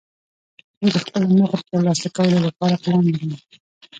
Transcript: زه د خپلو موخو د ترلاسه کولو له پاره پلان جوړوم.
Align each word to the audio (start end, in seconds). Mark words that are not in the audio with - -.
زه 0.81 0.89
د 0.93 0.97
خپلو 1.05 1.25
موخو 1.37 1.57
د 1.59 1.63
ترلاسه 1.71 2.07
کولو 2.15 2.37
له 2.45 2.51
پاره 2.57 2.77
پلان 2.83 3.01
جوړوم. 3.09 3.31